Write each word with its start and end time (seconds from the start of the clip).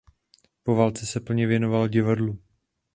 Po 0.63 0.75
válce 0.75 1.05
se 1.05 1.19
plně 1.19 1.47
věnoval 1.47 1.87
divadlu. 1.87 2.39